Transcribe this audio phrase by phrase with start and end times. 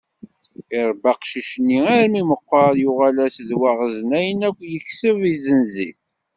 [0.77, 5.99] Iṛebba aqcic-nni armi meqqer, yuγal-as d waγzen ayen akk yekseb, yesenz-it.